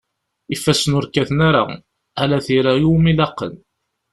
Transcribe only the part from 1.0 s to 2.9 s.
kkaten ara, ala tira